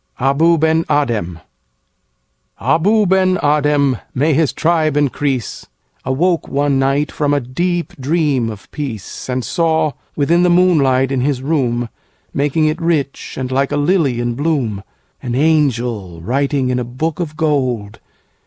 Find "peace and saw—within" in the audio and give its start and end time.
8.71-10.41